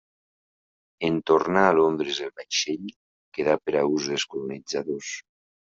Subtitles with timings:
[1.09, 2.89] En tornar a Londres el vaixell
[3.39, 5.15] quedà per a ús dels colonitzadors.